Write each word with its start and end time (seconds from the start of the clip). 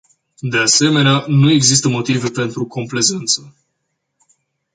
De 0.41 0.57
asemenea, 0.59 1.25
nu 1.27 1.51
există 1.51 1.87
motive 1.89 2.29
pentru 2.29 2.65
complezență. 2.65 3.55